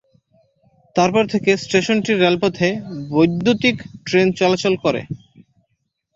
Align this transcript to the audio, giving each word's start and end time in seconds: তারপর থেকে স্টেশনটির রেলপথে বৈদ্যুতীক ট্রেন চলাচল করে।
তারপর 0.95 1.23
থেকে 1.27 1.51
স্টেশনটির 1.57 2.21
রেলপথে 2.21 2.69
বৈদ্যুতীক 3.11 3.77
ট্রেন 4.05 4.27
চলাচল 4.39 4.73
করে। 4.83 5.01